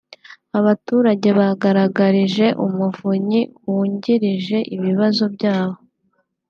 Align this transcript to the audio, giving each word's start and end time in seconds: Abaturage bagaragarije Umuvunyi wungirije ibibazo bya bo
Abaturage 0.59 1.27
bagaragarije 1.39 2.45
Umuvunyi 2.65 3.41
wungirije 3.67 4.57
ibibazo 4.75 5.23
bya 5.35 5.57
bo 5.67 5.77